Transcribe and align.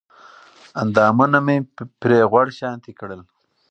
اندامونه 0.81 1.39
مې 1.45 1.57
پرې 2.01 2.19
غوړ 2.31 2.47
شانتې 2.59 2.91
کړل 2.99 3.21